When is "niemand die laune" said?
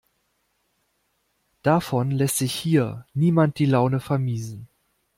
3.13-3.99